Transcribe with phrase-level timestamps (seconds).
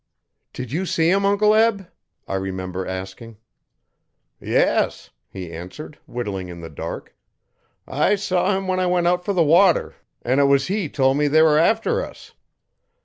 [0.53, 1.87] 'Did you see him, Uncle Eb?'
[2.27, 3.37] I remember asking.
[4.39, 7.15] 'Yes,' he answered, whittling in the dark.
[7.87, 9.93] 'I saw him when I went out for the water
[10.23, 12.33] an' it was he tol' me they were after us.'